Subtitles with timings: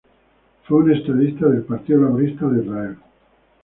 [0.63, 2.97] Fue un estadista del Partido Laborista de Israel.